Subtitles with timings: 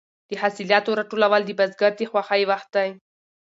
[0.29, 2.89] د حاصلاتو راټولول د بزګر د خوښۍ وخت دی.